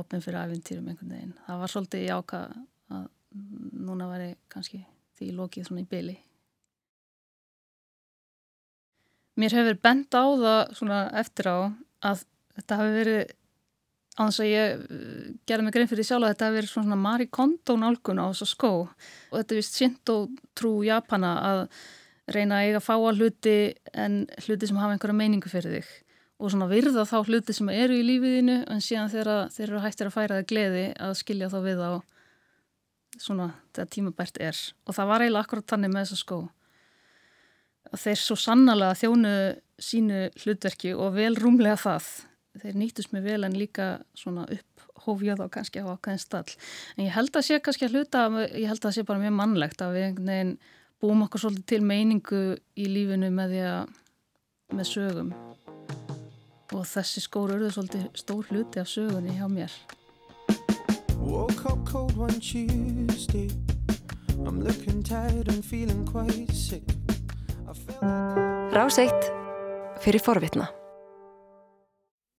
ofin 0.01 0.23
fyrir 0.25 0.41
æfintýrum 0.45 0.89
einhvern 0.91 1.15
veginn. 1.15 1.37
Það 1.47 1.61
var 1.63 1.73
svolítið 1.75 2.07
jáka 2.07 2.41
að 2.95 3.07
núna 3.87 4.09
væri 4.11 4.33
kannski 4.51 4.83
því 5.19 5.31
lokið 5.39 5.69
svona 5.69 5.85
í 5.85 5.89
byli. 5.91 6.17
Mér 9.41 9.57
hefur 9.57 9.79
bent 9.83 10.15
á 10.17 10.25
það 10.25 10.61
svona 10.79 11.01
eftir 11.21 11.51
á 11.51 11.59
að 12.11 12.25
þetta 12.57 12.81
hafi 12.81 12.97
verið 12.97 13.37
á 14.21 14.29
þess 14.29 14.43
að 14.45 14.51
ég 14.51 14.83
uh, 14.85 15.31
gerði 15.49 15.67
mig 15.67 15.75
grein 15.77 15.89
fyrir 15.89 16.07
sjálf 16.07 16.27
að 16.27 16.35
þetta 16.35 16.49
hefði 16.49 16.59
verið 16.59 16.73
svona 16.75 16.99
Mari 17.01 17.27
Kondo 17.33 17.77
nálgun 17.81 18.21
á 18.21 18.29
þessu 18.29 18.51
skó. 18.51 18.73
Og 19.31 19.35
þetta 19.39 19.57
er 19.57 19.61
vist 19.63 19.81
sint 19.81 20.13
og 20.13 20.37
trú 20.59 20.75
Japana 20.85 21.33
að 21.41 21.63
reyna 22.31 22.61
að 22.61 22.69
eiga 22.69 22.85
fáa 22.85 23.15
hluti 23.17 23.57
en 23.97 24.23
hluti 24.45 24.69
sem 24.69 24.79
hafa 24.79 24.95
einhverja 24.95 25.17
meiningu 25.17 25.51
fyrir 25.51 25.81
þig. 25.81 25.91
Og 26.41 26.53
svona 26.53 26.71
virða 26.71 27.05
þá 27.09 27.19
hluti 27.25 27.57
sem 27.57 27.69
eru 27.73 27.97
í 27.97 28.05
lífiðinu 28.07 28.61
en 28.71 28.85
síðan 28.85 29.11
þegar 29.13 29.51
þeir 29.57 29.67
eru 29.67 29.83
hættir 29.85 30.09
að 30.09 30.17
færa 30.17 30.39
það 30.39 30.49
gleði 30.53 30.87
að 30.97 31.19
skilja 31.21 31.51
þá 31.53 31.59
við 31.65 31.83
á 31.85 31.93
svona 33.21 33.51
þegar 33.75 33.93
tímabært 33.97 34.41
er. 34.41 34.63
Og 34.87 34.97
það 34.97 35.11
var 35.11 35.25
eiginlega 35.25 35.49
akkurat 35.49 35.69
tannig 35.73 35.93
með 35.93 36.07
þessa 36.07 36.21
skó. 36.23 36.41
Að 37.91 38.03
þeir 38.05 38.21
svo 38.23 38.37
sannala 38.39 38.95
þjónu 38.97 39.35
sínu 39.81 40.27
hlutverki 40.45 40.95
og 40.95 41.17
vel 41.17 41.35
rúmlega 41.41 41.81
það 41.81 42.11
þeir 42.59 42.79
nýtust 42.81 43.13
mig 43.15 43.23
vel 43.25 43.45
en 43.47 43.55
líka 43.57 44.01
svona 44.19 44.47
upphófja 44.51 45.37
þá 45.39 45.47
kannski 45.55 45.85
á 45.85 45.93
ákveðin 45.93 46.23
stall. 46.23 46.57
En 46.97 47.07
ég 47.07 47.15
held 47.15 47.37
að 47.37 47.47
sé 47.47 47.61
kannski 47.63 47.87
að 47.87 47.97
hluta, 47.97 48.27
ég 48.51 48.67
held 48.67 48.81
að 48.81 48.89
það 48.89 48.97
sé 48.99 49.07
bara 49.07 49.23
mjög 49.23 49.37
mannlegt 49.39 49.85
að 49.85 49.95
við 49.97 50.07
einhvern 50.09 50.33
veginn 50.33 50.57
búum 51.01 51.25
okkur 51.27 51.45
svolítið 51.45 51.69
til 51.71 51.81
meiningu 51.87 52.43
í 52.77 52.89
lífinu 52.91 53.31
með 53.33 53.55
því 53.55 53.63
að, 53.71 53.95
með 54.75 54.91
sögum. 54.91 55.31
Og 56.71 56.85
þessi 56.87 57.23
skóru 57.25 57.57
eru 57.57 57.71
svolítið 57.75 58.11
stór 58.19 58.51
hluti 58.51 58.83
af 58.83 58.91
sögunni 58.91 59.39
hjá 59.39 59.47
mér. 59.51 59.73
Woke 61.21 61.67
up 61.67 61.85
cold 61.87 62.17
one 62.17 62.41
Tuesday 62.41 63.49
I'm 64.47 64.65
looking 64.65 65.03
tired 65.03 65.49
and 65.49 65.65
feeling 65.65 66.05
quite 66.07 66.53
sick 66.53 66.83
Rás 68.73 68.99
eitt 68.99 69.31
fyrir 70.01 70.23
forvitna 70.25 70.80